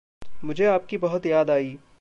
[0.43, 1.77] मुझे आपकी बहुत याद आयी।